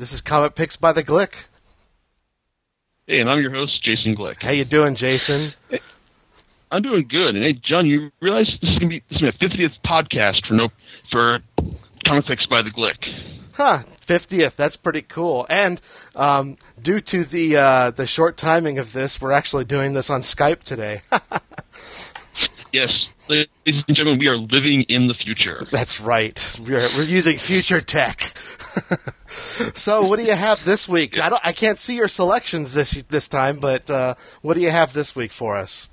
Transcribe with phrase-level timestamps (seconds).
[0.00, 1.44] This is Comic Picks by the Glick.
[3.06, 4.40] Hey, and I'm your host, Jason Glick.
[4.40, 5.52] How you doing, Jason?
[6.70, 7.36] I'm doing good.
[7.36, 10.54] And hey, John, you realize this is gonna be this is my 50th podcast for
[10.54, 10.70] no
[11.10, 11.40] for
[12.06, 13.20] Comic Picks by the Glick.
[13.52, 14.56] Huh, 50th.
[14.56, 15.44] That's pretty cool.
[15.50, 15.82] And
[16.16, 20.22] um, due to the uh, the short timing of this, we're actually doing this on
[20.22, 21.02] Skype today.
[22.72, 22.90] yes,
[23.28, 25.66] ladies and gentlemen, we are living in the future.
[25.70, 26.58] That's right.
[26.66, 28.34] We're we're using future tech.
[29.74, 31.18] so, what do you have this week?
[31.18, 31.40] I don't.
[31.44, 35.14] I can't see your selections this this time, but uh, what do you have this
[35.14, 35.88] week for us?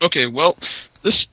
[0.00, 0.56] Okay, well,
[1.04, 1.26] this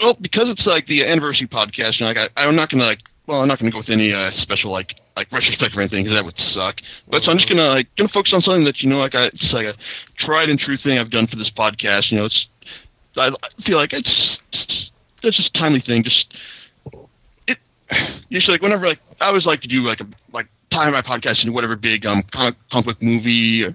[0.00, 2.00] well because it's like the anniversary podcast.
[2.00, 3.00] Know, like I, I'm not gonna like.
[3.26, 6.18] Well, I'm not gonna go with any uh, special like like retrospective or anything because
[6.18, 6.76] that would suck.
[7.08, 9.30] But so I'm just gonna like gonna focus on something that you know like I
[9.30, 9.74] just like a
[10.18, 12.10] tried and true thing I've done for this podcast.
[12.10, 12.46] You know, it's
[13.16, 13.30] I
[13.64, 14.36] feel like it's
[15.22, 16.04] it's just a timely thing.
[16.04, 16.26] Just
[17.46, 17.58] it
[18.28, 21.40] usually like whenever like I always like to do like a like time my podcast
[21.40, 23.74] into whatever big um comic, comic book movie or,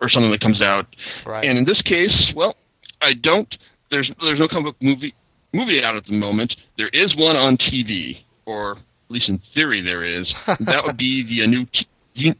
[0.00, 0.86] or something that comes out.
[1.26, 1.44] Right.
[1.44, 2.56] And in this case, well,
[3.00, 3.52] I don't.
[3.90, 5.14] There's there's no comic book movie
[5.52, 6.56] movie out at the moment.
[6.76, 10.28] There is one on TV, or at least in theory there is.
[10.60, 11.86] that would be the uh, new t-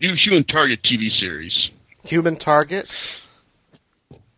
[0.01, 1.71] new Human Target TV series.
[2.05, 2.97] Human Target.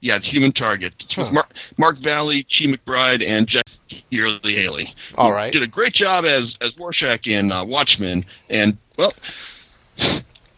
[0.00, 0.94] Yeah, it's Human Target.
[1.00, 4.94] It's with Mark, Mark Valley, Chi McBride, and Jackie Earle Haley.
[5.16, 5.52] All right.
[5.52, 9.12] Did a great job as as Rorschach in uh, Watchmen, and well,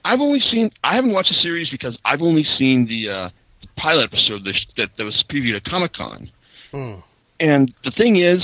[0.05, 0.71] I've only seen.
[0.85, 3.31] I haven't watched the series because I've only seen the uh,
[3.77, 6.31] pilot episode that, that that was previewed at Comic Con.
[6.71, 6.95] Hmm.
[7.41, 8.43] And the thing is,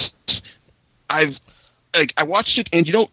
[1.08, 1.36] I've
[1.94, 3.08] like I watched it, and you know,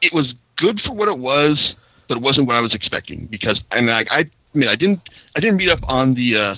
[0.00, 1.74] it was good for what it was,
[2.08, 5.00] but it wasn't what I was expecting because I mean, I, I mean, I didn't
[5.34, 6.54] I didn't read up on the uh,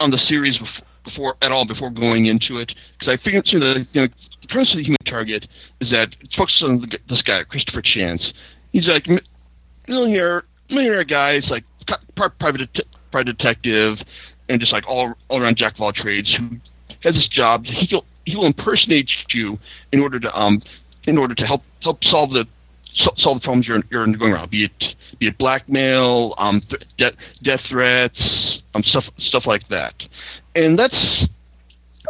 [0.00, 3.60] on the series before, before at all before going into it because I figured know,
[3.60, 4.08] the, you know
[4.42, 5.46] the premise of the Human Target
[5.80, 8.22] is that it focuses on the, this guy Christopher Chance.
[8.72, 9.06] He's like
[9.88, 11.40] millionaire millionaire guy.
[11.40, 11.64] He's like
[12.38, 13.98] private det- private detective
[14.48, 16.56] and just like all all around jack of all trades who
[17.02, 17.64] has this job.
[17.64, 19.58] He will he will impersonate you
[19.92, 20.62] in order to um
[21.04, 22.46] in order to help help solve the
[22.96, 24.50] so- solve the problems you're you're going around.
[24.50, 29.94] Be it be it blackmail, um, th- de- death threats, um, stuff stuff like that.
[30.54, 30.94] And that's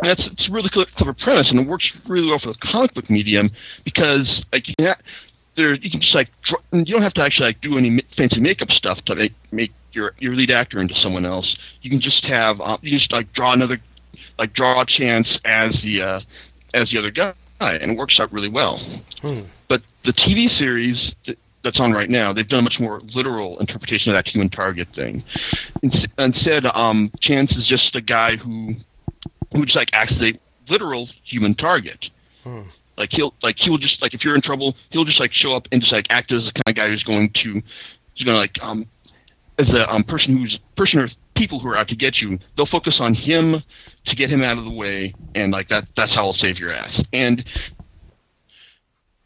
[0.03, 3.09] that's it's a really clever, premise, and it works really well for the comic book
[3.11, 3.51] medium
[3.85, 5.01] because like you can, ha-
[5.57, 6.29] there you can just like
[6.73, 10.13] you don't have to actually like do any fancy makeup stuff to make make your
[10.19, 11.57] your lead actor into someone else.
[11.83, 13.79] You can just have um, you just like draw another
[14.39, 16.21] like draw a chance as the uh,
[16.75, 18.79] as the other guy, and it works out really well.
[19.69, 23.59] But the TV series th- that's on right now, they've done a much more literal
[23.59, 25.25] interpretation of that human target thing.
[25.83, 28.75] Instead, um, Chance is just a guy who
[29.53, 32.07] who just like acts as a literal human target.
[32.97, 35.55] Like he'll like he will just like if you're in trouble, he'll just like show
[35.55, 38.35] up and just like act as the kind of guy who's going to who's going
[38.35, 38.87] to like um
[39.59, 42.39] as a um, person who's person or people who are out to get you.
[42.57, 43.63] They'll focus on him
[44.07, 46.73] to get him out of the way, and like that that's how I'll save your
[46.73, 47.01] ass.
[47.13, 47.45] And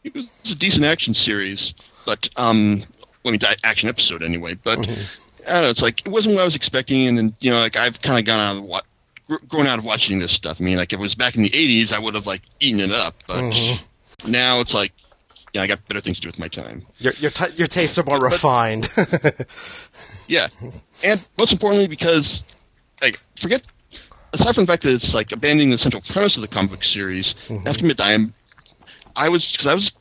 [0.05, 1.75] it was a decent action series,
[2.07, 2.83] but um,
[3.25, 4.55] I mean, di- action episode anyway.
[4.55, 5.49] But mm-hmm.
[5.49, 7.61] I don't know, it's like it wasn't what I was expecting, and then you know,
[7.61, 8.83] like I've kind of gone out of
[9.29, 10.59] gr- grown out of watching this stuff.
[10.61, 12.81] I mean, like if it was back in the '80s, I would have like eaten
[12.81, 14.31] it up, but mm-hmm.
[14.31, 14.93] now it's like,
[15.53, 16.87] yeah, I got better things to do with my time.
[16.99, 18.89] Your your t- your tastes are more refined.
[20.31, 20.47] Yeah,
[21.03, 22.45] and most importantly, because
[23.03, 23.63] like forget
[24.33, 26.85] aside from the fact that it's like abandoning the central premise of the comic book
[26.85, 28.33] series, I have to admit I am
[29.21, 29.93] I was because I was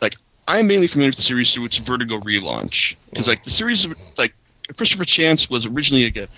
[0.00, 0.14] like
[0.46, 2.94] I'm mainly familiar with the series through its Vertigo relaunch.
[3.10, 3.86] Because like the series
[4.16, 4.34] like
[4.76, 6.28] Christopher Chance was originally like a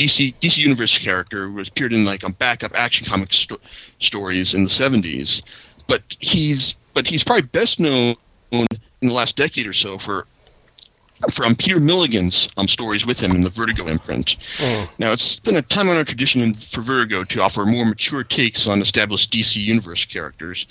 [0.00, 3.60] DC DC Universe character who was appeared in like um, backup action comic sto-
[3.98, 5.42] stories in the 70s,
[5.86, 8.14] but he's but he's probably best known
[8.50, 8.66] in
[9.02, 10.26] the last decade or so for
[11.34, 14.36] from Peter Milligan's um, stories with him in the Vertigo imprint.
[14.98, 18.66] Now, it's been a time honored tradition in, for Vertigo to offer more mature takes
[18.66, 20.66] on established DC Universe characters,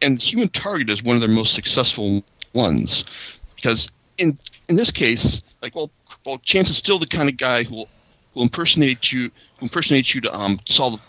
[0.00, 3.04] and Human Target is one of their most successful ones.
[3.56, 4.38] Because in
[4.68, 5.90] in this case, like, well,
[6.24, 7.88] well, Chance is still the kind of guy who will,
[8.34, 11.00] who impersonate you, who impersonate you to um solve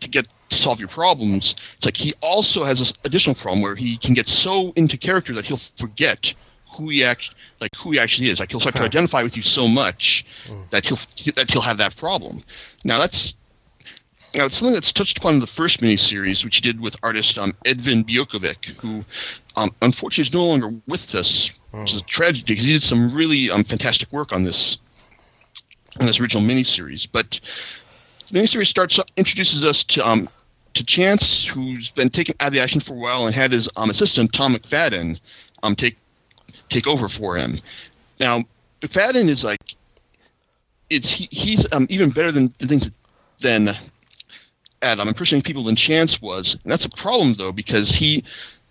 [0.00, 1.54] to get to solve your problems.
[1.76, 5.34] It's like he also has this additional problem where he can get so into character
[5.34, 6.34] that he'll forget
[6.76, 7.30] who he act
[7.60, 8.40] like who he actually is.
[8.40, 10.24] Like he'll start to identify with you so much
[10.70, 10.98] that he'll
[11.34, 12.42] that he'll have that problem.
[12.84, 13.34] Now that's
[14.34, 17.38] now it's something that's touched upon in the first miniseries, which he did with artist
[17.38, 19.04] um, Edvin Biukovic, who
[19.56, 23.14] um, unfortunately is no longer with us, which is a tragedy because he did some
[23.14, 24.78] really um, fantastic work on this
[25.98, 27.08] on this original miniseries.
[27.10, 27.40] But
[28.30, 30.28] the miniseries starts introduces us to um,
[30.74, 33.68] to Chance, who's been taken out of the action for a while and had his
[33.76, 35.18] um, assistant Tom McFadden
[35.62, 35.96] um, take
[36.68, 37.58] take over for him.
[38.20, 38.42] Now,
[38.82, 39.58] McFadden is like
[40.90, 42.90] it's he, he's um, even better than the things
[43.40, 43.68] than
[44.82, 46.58] at um, impersonating people than Chance was.
[46.62, 48.24] And that's a problem though because he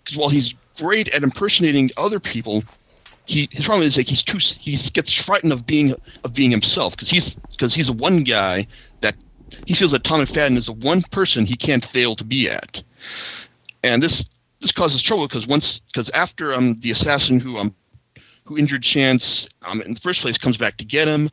[0.04, 2.62] because while he's great at impersonating other people,
[3.24, 5.94] he his problem is like he's too he gets frightened of being
[6.24, 8.66] of being himself because he's because he's the one guy
[9.02, 9.14] that
[9.66, 12.82] he feels that Tom McFadden is the one person he can't fail to be at,
[13.82, 14.24] and this
[14.60, 17.74] this causes trouble because once because after um the assassin who um
[18.46, 21.28] who injured Chance um in the first place comes back to get him,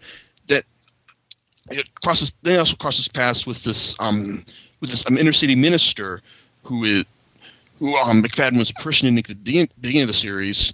[1.69, 4.44] it crosses then also crosses paths with this um
[4.81, 6.21] with this um, inner city minister
[6.63, 7.06] who is
[7.79, 9.33] who um McFadden was impersonating at the
[9.79, 10.73] beginning of the series.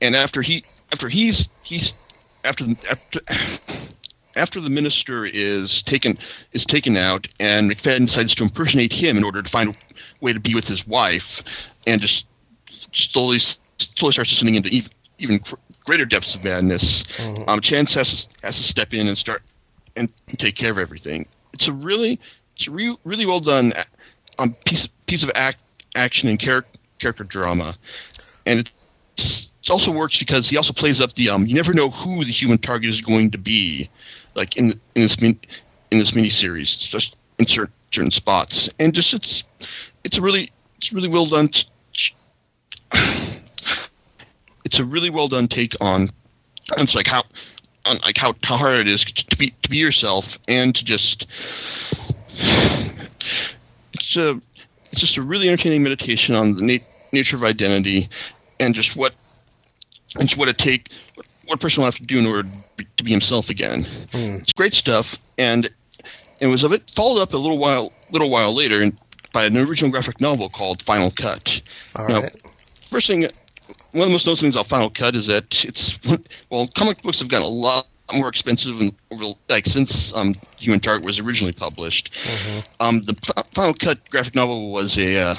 [0.00, 1.94] And after he after he's he's
[2.44, 3.20] after after
[4.36, 6.18] after the minister is taken
[6.52, 9.74] is taken out and McFadden decides to impersonate him in order to find a
[10.20, 11.42] way to be with his wife
[11.86, 12.26] and just
[12.92, 13.38] slowly
[13.78, 15.40] slowly starts descending into even, even
[15.86, 17.04] greater depths of madness.
[17.16, 17.48] Mm-hmm.
[17.48, 19.42] Um, Chance has to, has to step in and start
[19.94, 21.26] and take care of everything.
[21.52, 22.20] It's a really
[22.54, 23.72] it's a re- really well done
[24.38, 25.58] um, piece piece of act,
[25.94, 27.76] action and character character drama,
[28.44, 28.70] and it
[29.68, 31.46] also works because he also plays up the um.
[31.46, 33.90] You never know who the human target is going to be,
[34.34, 35.38] like in in this min,
[35.90, 39.44] in this miniseries, just in certain, certain spots, and just it's
[40.04, 41.48] it's a really it's really well done.
[41.48, 41.64] T-
[44.66, 46.08] it's a really well done take on
[46.76, 47.22] it's like how
[47.84, 51.26] on like how, hard it is to be to be yourself and to just
[53.94, 54.40] it's a
[54.90, 58.08] it's just a really entertaining meditation on the nat- nature of identity
[58.58, 59.12] and just what
[60.16, 60.90] and what it take
[61.46, 62.48] what a person will have to do in order
[62.96, 63.84] to be himself again.
[64.12, 64.40] Mm.
[64.40, 65.06] It's great stuff,
[65.38, 65.70] and
[66.40, 68.84] it was of it followed up a little while little while later
[69.32, 71.48] by an original graphic novel called Final Cut.
[71.94, 72.42] All now, right.
[72.90, 73.28] First thing,
[73.92, 75.98] one of the most notable things about Final Cut is that it's
[76.50, 78.92] well, comic books have gotten a lot more expensive and
[79.48, 82.14] like since um, Human Target was originally published.
[82.14, 82.60] Mm-hmm.
[82.80, 83.16] Um, the
[83.54, 85.34] Final Cut graphic novel was a uh,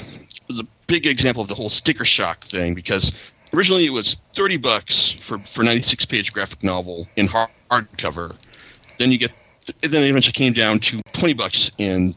[0.48, 3.12] was a big example of the whole sticker shock thing because
[3.52, 8.36] originally it was thirty bucks for for ninety six page graphic novel in hard, hardcover.
[8.98, 9.30] Then you get
[9.82, 12.14] then it eventually came down to twenty bucks in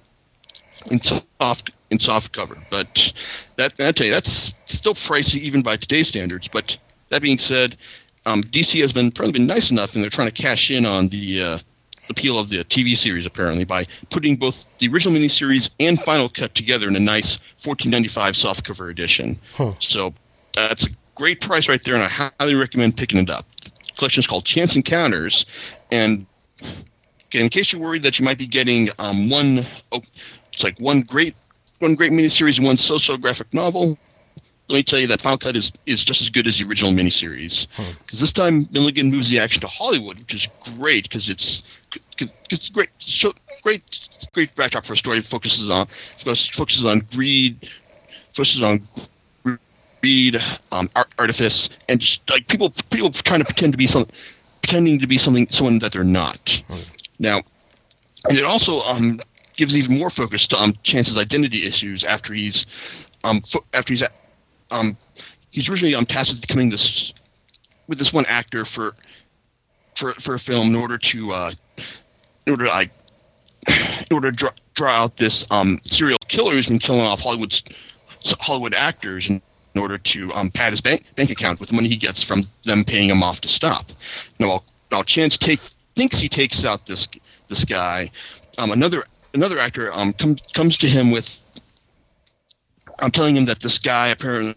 [0.90, 2.58] in soft in soft cover.
[2.70, 2.88] But
[3.58, 6.48] that I tell you that's still pricey even by today's standards.
[6.48, 6.78] But
[7.10, 7.78] that being said,
[8.26, 11.10] um, DC has been probably been nice enough, and they're trying to cash in on
[11.10, 11.60] the uh,
[12.10, 16.54] appeal of the TV series apparently by putting both the original miniseries and Final Cut
[16.54, 19.40] together in a nice 14.95 softcover edition.
[19.54, 19.74] Huh.
[19.80, 20.14] So
[20.54, 23.46] that's a great price right there, and I highly recommend picking it up.
[23.64, 25.46] The collection is called Chance Encounters,
[25.92, 26.26] and
[27.34, 29.60] in case you're worried that you might be getting um, one,
[29.92, 30.02] oh,
[30.62, 31.36] it's like one great
[31.80, 33.98] one great miniseries and one so-so graphic novel
[34.70, 36.94] let me tell you that Final Cut is, is just as good as the original
[36.94, 37.68] miniseries.
[37.76, 38.24] Because hmm.
[38.24, 40.48] this time Milligan moves the action to Hollywood, which is
[40.78, 41.64] great because it's
[42.18, 43.84] cause it's great so great
[44.34, 45.18] great backdrop for a story.
[45.18, 45.88] It focuses on
[46.56, 47.70] focuses on greed,
[48.34, 48.88] focuses on
[50.00, 50.38] greed,
[50.72, 54.06] um, art, artifice, and just like people people trying to pretend to be some
[54.64, 56.50] pretending to be something someone that they're not.
[56.68, 56.80] Hmm.
[57.20, 57.42] Now,
[58.24, 59.20] and it also um,
[59.56, 62.66] gives even more focus to um, Chance's identity issues after he's
[63.24, 64.04] um, fo- after he's
[64.70, 64.98] um,
[65.50, 67.14] he's originally um, tasked with becoming this
[67.88, 68.94] with this one actor for
[69.96, 71.52] for for a film in order to uh,
[72.46, 72.92] in order to like
[73.68, 77.64] in order to draw, draw out this um, serial killer who's been killing off Hollywood's
[78.40, 79.42] Hollywood actors in,
[79.76, 82.44] in order to um, pad his bank bank account with the money he gets from
[82.66, 83.86] them paying him off to stop.
[84.40, 85.60] Now, while, while Chance take,
[85.96, 87.08] thinks he takes out this
[87.50, 88.12] this guy,
[88.58, 91.28] um, another another actor um, comes comes to him with
[93.00, 94.56] I'm telling him that this guy apparently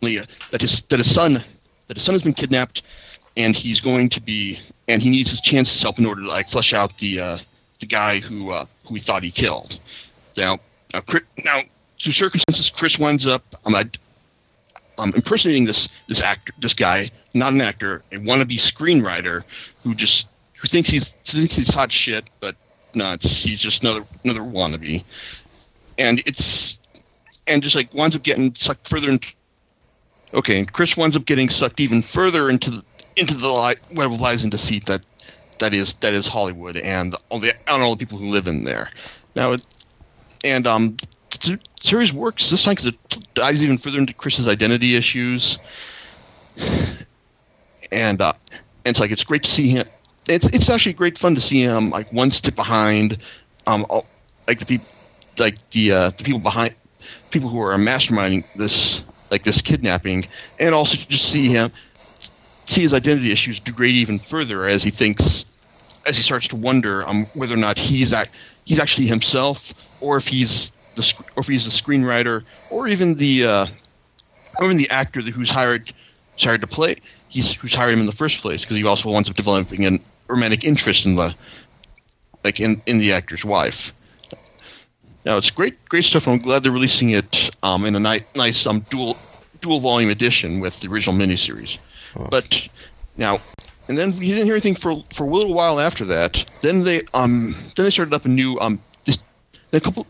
[0.00, 1.44] that his that his son
[1.88, 2.82] that his son has been kidnapped,
[3.36, 4.58] and he's going to be
[4.88, 7.38] and he needs his chance to help in order to like flush out the uh,
[7.80, 9.78] the guy who uh, who he thought he killed.
[10.36, 10.58] Now,
[10.92, 11.02] now,
[11.44, 11.60] now
[12.02, 13.74] through circumstances, Chris winds up um,
[14.98, 19.42] um, impersonating this this actor, this guy, not an actor, a wannabe screenwriter
[19.82, 20.28] who just
[20.60, 22.54] who thinks he's thinks he's hot shit, but
[22.94, 25.04] no, he's just another another wannabe,
[25.98, 26.78] and it's
[27.46, 29.28] and just like winds up getting sucked further into.
[30.32, 32.84] Okay, and Chris winds up getting sucked even further into the
[33.16, 35.04] into the web of lies and deceit that
[35.58, 38.64] that is that is Hollywood and all the and all the people who live in
[38.64, 38.90] there.
[39.36, 39.64] Now, it,
[40.44, 40.96] and um,
[41.30, 45.58] the series works this time because it dives even further into Chris's identity issues,
[47.92, 49.86] and uh, and it's like it's great to see him.
[50.30, 53.18] It's it's actually great fun to see him like one step behind,
[53.66, 54.06] um, all,
[54.46, 54.86] like the people,
[55.38, 56.74] like the uh, the people behind
[57.30, 60.26] people who are masterminding this like this kidnapping,
[60.60, 61.72] and also to just see him
[62.66, 65.44] see his identity issues degrade even further as he thinks
[66.06, 68.32] as he starts to wonder um, whether or not he's act,
[68.64, 73.44] he's actually himself or if he's the or if he's the screenwriter or even the
[73.44, 73.66] uh,
[74.60, 75.92] or even the actor that who's hired
[76.38, 76.96] hired to play
[77.28, 79.98] he's who's hired him in the first place because he also winds up developing a
[80.30, 81.34] romantic interest in the
[82.44, 83.92] like in, in the actor's wife.
[85.24, 86.26] Now it's great great stuff.
[86.26, 89.16] I'm glad they're releasing it um, in a ni- nice um, dual
[89.60, 91.78] dual volume edition with the original miniseries.
[92.16, 92.26] Oh.
[92.30, 92.68] But
[93.16, 93.38] now
[93.88, 96.48] and then you didn't hear anything for for a little while after that.
[96.62, 99.18] Then they um then they started up a new um this,
[99.72, 100.06] a couple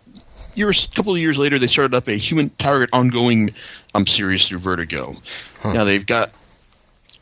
[0.54, 3.52] years a couple of years later they started up a human target ongoing
[3.94, 5.14] um series through Vertigo.
[5.62, 5.72] Huh.
[5.72, 6.30] Now they've got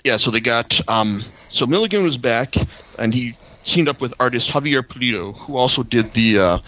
[0.04, 2.54] yeah so they got um so Milligan was back
[2.98, 6.58] and he teamed up with artist Javier Pulido who also did the uh,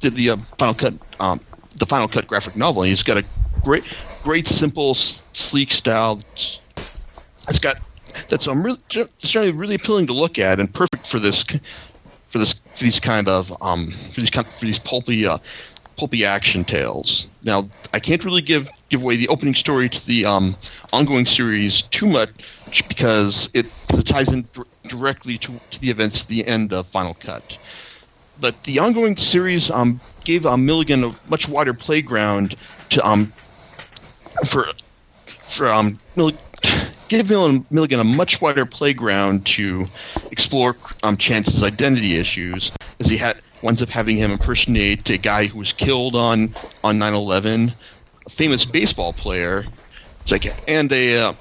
[0.00, 1.40] did the uh, final cut um
[1.76, 2.82] the final cut graphic novel.
[2.82, 3.24] And he's got a
[3.62, 3.84] great
[4.22, 6.20] great simple sleek style.
[7.48, 7.76] It's got
[8.28, 8.78] that's um, really,
[9.18, 11.44] certainly really appealing to look at and perfect for this
[12.28, 15.38] for this for these kind of um, for these kind for these pulpy uh,
[15.96, 17.28] pulpy action tales.
[17.42, 20.54] Now, I can't really give give away the opening story to the um,
[20.92, 22.30] ongoing series too much
[22.88, 23.66] because it,
[24.04, 24.46] ties in
[24.86, 27.58] directly to, to the events at the end of Final Cut.
[28.38, 32.56] But the ongoing series um, gave um, Milligan a much wider playground
[32.90, 33.32] to um,
[34.46, 34.68] for
[35.44, 35.98] for um,
[37.08, 37.30] give
[37.70, 39.84] Milligan a much wider playground to
[40.30, 45.46] explore um, Chance's identity issues, as he had winds up having him impersonate a guy
[45.46, 46.54] who was killed on
[46.84, 47.74] on 9/11,
[48.24, 49.66] a famous baseball player,
[50.22, 51.32] it's like and a uh,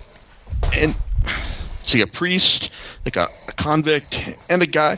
[0.74, 0.96] and
[1.84, 2.74] see a priest,
[3.06, 4.98] like a, a, convict, and a guy.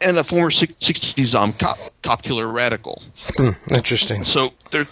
[0.00, 3.02] And a former 60s um, cop, cop killer radical.
[3.36, 4.22] Hmm, interesting.
[4.22, 4.86] So there,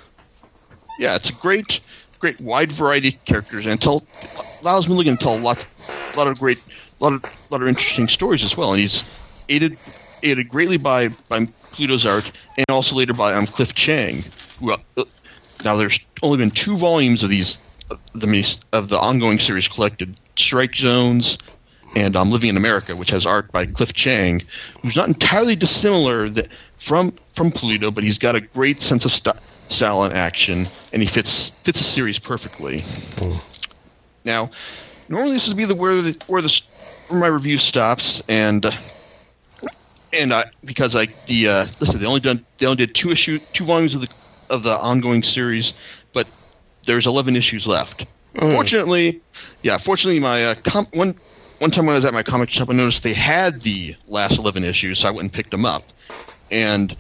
[0.99, 1.81] yeah, it's a great
[2.19, 4.05] great wide variety of characters and tell
[4.63, 5.65] allows Milligan to tell a lot,
[6.13, 8.73] a lot of great, a lot of, a lot of interesting stories as well.
[8.73, 9.05] And he's
[9.49, 9.79] aided
[10.23, 14.25] aided greatly by by Pulido's art and also later by um, Cliff Chiang.
[14.61, 15.05] Who, uh,
[15.65, 17.61] now there's only been two volumes of these
[18.15, 21.39] the of the ongoing series collected: Strike Zones
[21.95, 24.43] and um, Living in America, which has art by Cliff Chiang,
[24.83, 29.13] who's not entirely dissimilar that, from from Pulido, but he's got a great sense of
[29.13, 29.37] style
[29.69, 32.81] style and action, and he fits fits the series perfectly.
[33.17, 33.41] Mm.
[34.25, 34.51] Now,
[35.09, 36.63] normally this would be the where the where the
[37.09, 38.73] where my review stops, and uh,
[40.21, 43.39] and I because like the uh, listen, they only done they only did two issue
[43.53, 44.09] two volumes of the
[44.51, 45.73] of the ongoing series,
[46.13, 46.27] but
[46.87, 48.07] there's eleven issues left.
[48.37, 48.53] Mm.
[48.53, 49.21] Fortunately,
[49.63, 51.15] yeah, fortunately, my uh, com- one
[51.59, 54.39] one time when I was at my comic shop, I noticed they had the last
[54.39, 55.93] eleven issues, so I went and picked them up,
[56.51, 56.97] and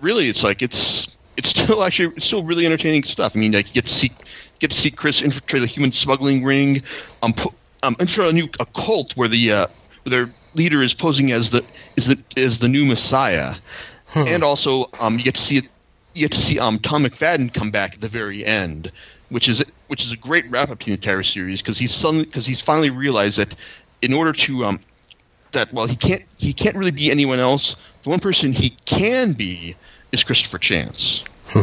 [0.00, 3.36] really, it's like it's it's still actually it's still really entertaining stuff.
[3.36, 4.16] I mean, like you get to see
[4.58, 6.82] get to see Chris infiltrate a human smuggling ring,
[7.22, 7.32] um,
[7.82, 9.66] um infiltrate a new a cult where the uh,
[10.04, 11.64] where their leader is posing as the
[11.96, 13.54] is the is the new Messiah,
[14.08, 14.24] hmm.
[14.26, 15.68] and also um you get to see it
[16.14, 18.90] you get to see um Tom McFadden come back at the very end,
[19.28, 22.24] which is which is a great wrap up to the entire series because he's suddenly
[22.24, 23.54] because he's finally realized that
[24.02, 24.80] in order to um
[25.52, 27.76] that well he can't he can't really be anyone else.
[28.02, 29.74] The one person he can be
[30.12, 31.24] is Christopher Chance.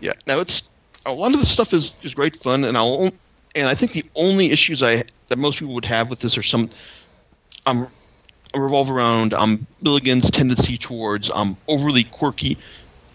[0.00, 0.12] yeah.
[0.26, 0.62] Now it's
[1.06, 3.10] a lot of the stuff is, is great fun, and I'll
[3.56, 6.42] and I think the only issues I that most people would have with this are
[6.42, 6.68] some
[7.70, 7.88] um
[8.56, 12.58] revolve around um Milligan's tendency towards um overly quirky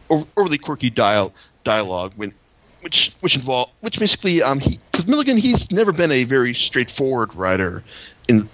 [0.09, 1.33] overly quirky dial
[1.63, 2.33] dialogue when
[2.81, 7.33] which which involve which basically um he because Milligan he's never been a very straightforward
[7.35, 7.83] writer
[8.29, 8.47] in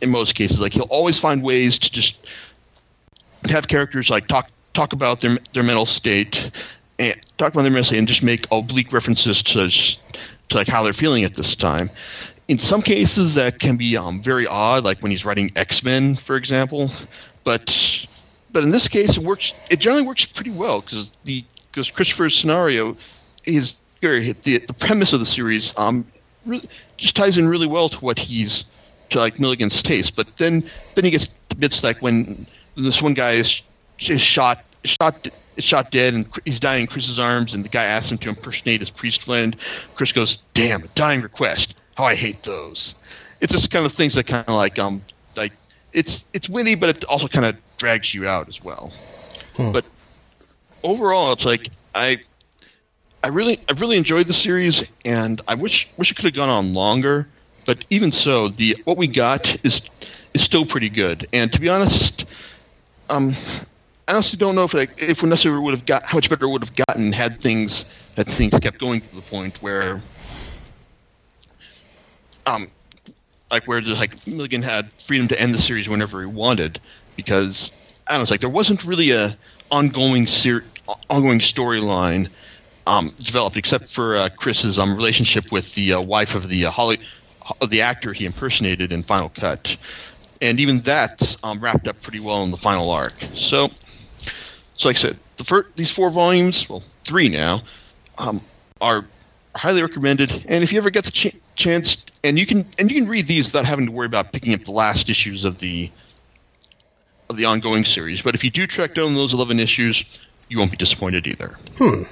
[0.00, 2.16] in most cases like he'll always find ways to just
[3.48, 6.50] have characters like talk talk about their their mental state
[6.98, 9.68] and talk about their mental state and just make oblique references to
[10.48, 11.90] to like how they're feeling at this time.
[12.48, 16.14] In some cases, that can be um, very odd, like when he's writing X Men,
[16.14, 16.90] for example.
[17.42, 18.06] But
[18.52, 19.54] but in this case, it works.
[19.70, 22.96] It generally works pretty well because the because Christopher's scenario
[23.44, 24.32] is the
[24.66, 26.04] the premise of the series um
[26.44, 28.64] really, just ties in really well to what he's
[29.10, 30.14] to like Milligan's taste.
[30.16, 32.46] But then then he gets bits like when
[32.76, 33.62] this one guy is
[33.98, 38.10] is shot shot shot dead and he's dying in Chris's arms and the guy asks
[38.10, 39.56] him to impersonate his priest friend.
[39.94, 41.74] Chris goes, "Damn, a dying request.
[41.96, 42.94] How I hate those."
[43.40, 45.02] It's just kind of things that kind of like um
[45.36, 45.52] like
[45.92, 48.92] it's it's witty, but it also kind of drags you out as well.
[49.56, 49.72] Hmm.
[49.72, 49.84] But
[50.82, 52.18] overall, it's like I
[53.22, 56.48] I really I really enjoyed the series, and I wish wish it could have gone
[56.48, 57.28] on longer.
[57.64, 59.82] But even so, the what we got is
[60.34, 61.26] is still pretty good.
[61.32, 62.26] And to be honest,
[63.08, 63.34] um,
[64.06, 66.44] I honestly don't know if like, if we necessarily would have got how much better
[66.44, 67.86] it would have gotten had things
[68.16, 70.02] had things kept going to the point where,
[72.46, 72.70] um,
[73.50, 76.80] like where there's like Milligan had freedom to end the series whenever he wanted
[77.16, 77.72] because
[78.08, 79.36] I don't know, it's like there wasn't really a
[79.70, 80.64] ongoing ser-
[81.08, 82.28] ongoing storyline
[82.86, 86.70] um, developed except for uh, Chris's um, relationship with the uh, wife of the uh,
[86.70, 86.98] Holly,
[87.68, 89.76] the actor he impersonated in Final Cut,
[90.42, 93.14] and even that um, wrapped up pretty well in the final arc.
[93.34, 93.68] So,
[94.74, 97.60] so like I said, the first, these four volumes, well, three now,
[98.18, 98.40] um,
[98.80, 99.06] are
[99.56, 100.30] highly recommended.
[100.48, 103.26] And if you ever get the ch- chance, and you can and you can read
[103.26, 105.90] these without having to worry about picking up the last issues of the
[107.28, 108.22] of the ongoing series.
[108.22, 110.04] But if you do track down those eleven issues,
[110.48, 111.56] you won't be disappointed either.
[111.78, 112.02] Hmm.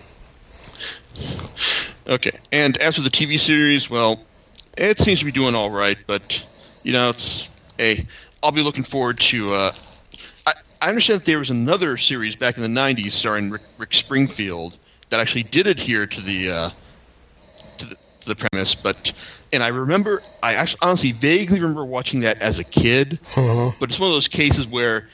[2.07, 4.25] Okay, and as for the TV series, well,
[4.77, 6.45] it seems to be doing all right, but
[6.83, 8.07] you know, it's a.
[8.43, 9.55] I'll be looking forward to.
[9.55, 9.73] Uh,
[10.47, 13.95] I, I understand that there was another series back in the '90s starring Rick, Rick
[13.95, 14.79] Springfield
[15.11, 16.71] that actually did adhere to the uh,
[18.23, 19.13] to the, premise, but
[19.53, 23.75] and I remember, I actually honestly vaguely remember watching that as a kid, Mhm.
[23.79, 25.09] but it's one of those cases where,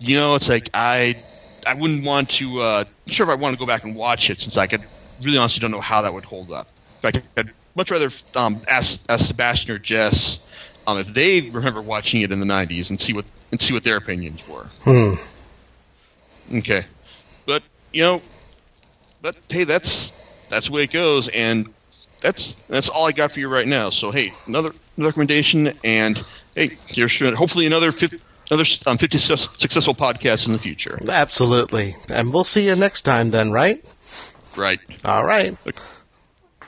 [0.00, 1.16] you know, it's like I
[1.66, 2.60] I wouldn't want to.
[2.60, 4.82] Uh, sure, if I want to go back and watch it, since I could
[5.22, 6.68] really honestly don't know how that would hold up.
[7.02, 10.38] In fact, I'd much rather um, ask, ask Sebastian or Jess
[10.86, 13.84] um, if they remember watching it in the '90s and see what and see what
[13.84, 14.66] their opinions were.
[14.82, 15.14] Hmm.
[16.58, 16.84] Okay,
[17.46, 18.20] but you know,
[19.22, 20.12] but hey, that's
[20.48, 21.72] that's the way it goes, and
[22.22, 23.90] that's that's all I got for you right now.
[23.90, 26.22] So hey, another, another recommendation, and
[26.54, 28.18] hey, here's hopefully another 50,
[28.50, 30.98] another um, 50 success, successful podcasts in the future.
[31.08, 31.96] Absolutely.
[32.08, 33.84] And we'll see you next time then, right?
[34.56, 34.80] Right.
[35.04, 35.56] All right.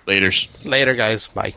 [0.06, 0.48] Later's.
[0.64, 1.26] Later, guys.
[1.28, 1.54] Bye.